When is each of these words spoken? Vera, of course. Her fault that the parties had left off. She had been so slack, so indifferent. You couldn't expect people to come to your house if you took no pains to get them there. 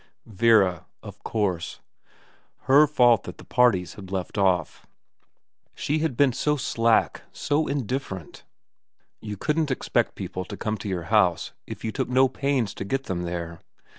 Vera, 0.25 0.87
of 1.03 1.21
course. 1.23 1.79
Her 2.61 2.87
fault 2.87 3.21
that 3.25 3.37
the 3.37 3.43
parties 3.45 3.93
had 3.93 4.09
left 4.09 4.35
off. 4.35 4.87
She 5.75 5.99
had 5.99 6.17
been 6.17 6.33
so 6.33 6.55
slack, 6.57 7.21
so 7.31 7.67
indifferent. 7.67 8.43
You 9.21 9.37
couldn't 9.37 9.69
expect 9.69 10.15
people 10.15 10.43
to 10.45 10.57
come 10.57 10.77
to 10.77 10.89
your 10.89 11.03
house 11.13 11.51
if 11.67 11.85
you 11.85 11.91
took 11.91 12.09
no 12.09 12.27
pains 12.27 12.73
to 12.73 12.83
get 12.83 13.03
them 13.03 13.21
there. 13.25 13.59